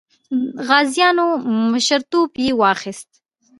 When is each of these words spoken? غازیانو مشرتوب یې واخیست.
غازیانو 0.67 1.27
مشرتوب 1.73 2.29
یې 2.43 2.51
واخیست. 2.59 3.09